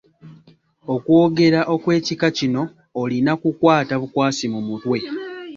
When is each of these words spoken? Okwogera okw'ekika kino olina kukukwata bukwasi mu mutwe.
Okwogera 0.93 1.59
okw'ekika 1.73 2.27
kino 2.37 2.61
olina 3.01 3.31
kukukwata 3.41 3.93
bukwasi 4.01 4.45
mu 4.53 4.59
mutwe. 4.67 4.97